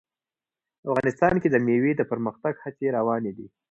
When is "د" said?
1.51-1.55, 1.95-2.01